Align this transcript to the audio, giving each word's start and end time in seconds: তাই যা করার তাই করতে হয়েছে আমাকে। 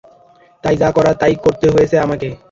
তাই 0.63 0.75
যা 0.77 0.89
করার 0.91 1.15
তাই 1.21 1.33
করতে 1.45 1.65
হয়েছে 1.69 1.95
আমাকে। 1.99 2.27